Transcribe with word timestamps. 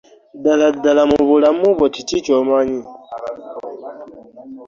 Ddala 0.37 0.67
ddala 0.75 1.03
mubulamu 1.11 1.65
bwo 1.75 1.87
kiki 1.93 2.17
kyomanyi? 2.25 2.81